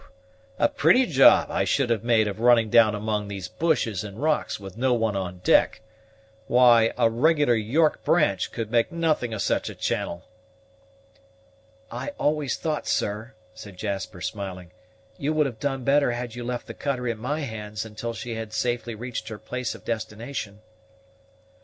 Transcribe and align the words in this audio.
a 0.57 0.67
pretty 0.67 1.05
job 1.05 1.51
I 1.51 1.63
should 1.63 1.91
have 1.91 2.03
made 2.03 2.27
of 2.27 2.39
running 2.39 2.71
down 2.71 2.95
among 2.95 3.27
these 3.27 3.47
bushes 3.47 4.03
and 4.03 4.19
rocks 4.19 4.59
with 4.59 4.75
no 4.75 4.95
one 4.95 5.15
on 5.15 5.41
deck! 5.43 5.81
Why, 6.47 6.91
a 6.97 7.07
regular 7.07 7.53
York 7.53 8.03
branch 8.03 8.51
could 8.51 8.71
make 8.71 8.91
nothing 8.91 9.31
of 9.31 9.43
such 9.43 9.69
a 9.69 9.75
channel." 9.75 10.25
"I 11.91 12.13
always 12.17 12.57
thought, 12.57 12.87
sir," 12.87 13.35
said 13.53 13.77
Jasper, 13.77 14.21
smiling, 14.21 14.71
"you 15.19 15.33
would 15.33 15.45
have 15.45 15.59
done 15.59 15.83
better 15.83 16.13
had 16.13 16.33
you 16.33 16.43
left 16.43 16.65
the 16.65 16.73
cutter 16.73 17.07
in 17.07 17.19
my 17.19 17.41
hands 17.41 17.85
until 17.85 18.15
she 18.15 18.33
had 18.33 18.53
safely 18.53 18.95
reached 18.95 19.27
her 19.27 19.37
place 19.37 19.75
of 19.75 19.85
destination." 19.85 20.61